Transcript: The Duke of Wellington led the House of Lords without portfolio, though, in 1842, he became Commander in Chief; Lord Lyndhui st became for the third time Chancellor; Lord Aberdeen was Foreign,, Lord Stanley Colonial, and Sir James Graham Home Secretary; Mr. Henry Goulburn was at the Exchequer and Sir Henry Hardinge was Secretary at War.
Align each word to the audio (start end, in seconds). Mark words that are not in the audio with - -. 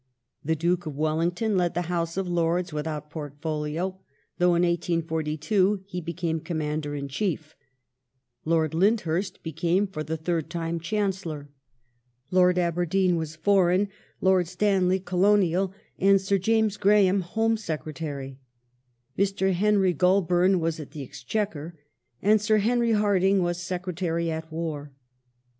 The 0.43 0.55
Duke 0.55 0.87
of 0.87 0.95
Wellington 0.97 1.55
led 1.57 1.75
the 1.75 1.83
House 1.83 2.17
of 2.17 2.27
Lords 2.27 2.73
without 2.73 3.11
portfolio, 3.11 3.99
though, 4.39 4.55
in 4.55 4.63
1842, 4.63 5.83
he 5.85 6.01
became 6.01 6.39
Commander 6.39 6.95
in 6.95 7.07
Chief; 7.07 7.55
Lord 8.43 8.71
Lyndhui 8.71 9.23
st 9.23 9.43
became 9.43 9.85
for 9.85 10.01
the 10.03 10.17
third 10.17 10.49
time 10.49 10.79
Chancellor; 10.79 11.49
Lord 12.31 12.57
Aberdeen 12.57 13.15
was 13.15 13.35
Foreign,, 13.35 13.89
Lord 14.21 14.47
Stanley 14.47 14.99
Colonial, 14.99 15.71
and 15.99 16.19
Sir 16.19 16.39
James 16.39 16.77
Graham 16.77 17.21
Home 17.21 17.55
Secretary; 17.55 18.39
Mr. 19.19 19.53
Henry 19.53 19.93
Goulburn 19.93 20.59
was 20.59 20.79
at 20.79 20.93
the 20.93 21.03
Exchequer 21.03 21.77
and 22.23 22.41
Sir 22.41 22.57
Henry 22.57 22.93
Hardinge 22.93 23.41
was 23.43 23.61
Secretary 23.61 24.31
at 24.31 24.51
War. 24.51 24.93